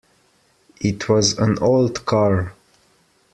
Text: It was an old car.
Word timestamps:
It 0.79 1.07
was 1.09 1.37
an 1.37 1.59
old 1.59 2.07
car. 2.07 2.55